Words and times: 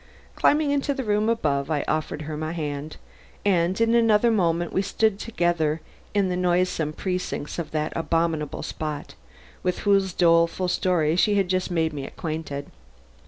Climbing 0.35 0.71
into 0.71 0.95
the 0.95 1.03
room 1.03 1.29
above, 1.29 1.69
I 1.69 1.85
offered 1.87 2.23
her 2.23 2.35
my 2.35 2.53
hand, 2.53 2.97
and 3.45 3.79
in 3.79 3.93
another 3.93 4.31
moment 4.31 4.73
we 4.73 4.81
stood 4.81 5.19
together 5.19 5.79
in 6.15 6.27
the 6.27 6.35
noisome 6.35 6.91
precincts 6.91 7.59
of 7.59 7.69
that 7.69 7.93
abominable 7.95 8.63
spot, 8.63 9.13
with 9.61 9.81
whose 9.85 10.11
doleful 10.13 10.69
story 10.69 11.15
she 11.15 11.35
had 11.35 11.49
just 11.49 11.69
made 11.69 11.93
me 11.93 12.03
acquainted. 12.07 12.71